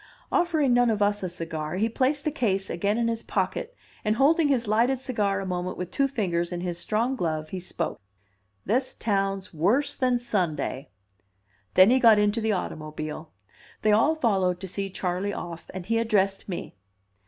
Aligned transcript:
Offering 0.31 0.73
none 0.73 0.89
of 0.89 0.99
us 1.03 1.21
a 1.21 1.29
cigar, 1.29 1.75
he 1.75 1.87
placed 1.87 2.25
the 2.25 2.31
case 2.31 2.71
again 2.71 2.97
in 2.97 3.07
his 3.07 3.21
pocket; 3.21 3.75
and 4.03 4.15
holding 4.15 4.47
his 4.47 4.67
lighted 4.67 4.99
cigar 4.99 5.39
a 5.39 5.45
moment 5.45 5.77
with 5.77 5.91
two 5.91 6.07
fingers 6.07 6.51
in 6.51 6.61
his 6.61 6.79
strong 6.79 7.15
glove, 7.15 7.49
he 7.49 7.59
spoke: 7.59 8.01
"This 8.65 8.95
town's 8.95 9.53
worse 9.53 9.93
than 9.95 10.17
Sunday." 10.17 10.89
Then 11.75 11.91
he 11.91 11.99
got 11.99 12.17
into 12.17 12.41
the 12.41 12.51
automobile. 12.51 13.31
They 13.83 13.91
all 13.91 14.15
followed 14.15 14.59
to 14.61 14.67
see 14.67 14.89
Charley 14.89 15.33
off, 15.35 15.69
and 15.71 15.85
he 15.85 15.99
addressed 15.99 16.49
me. 16.49 16.73